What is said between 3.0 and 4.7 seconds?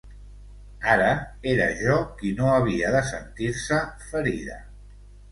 sentir-se ferida.